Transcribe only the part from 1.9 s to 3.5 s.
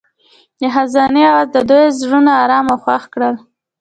زړونه ارامه او خوښ کړل.